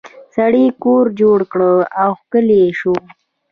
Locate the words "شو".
2.79-2.93